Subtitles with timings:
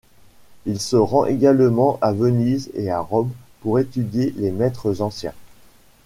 [0.65, 5.35] Il se rend également à Venise et à Rome pour étudier les maîtres anciens.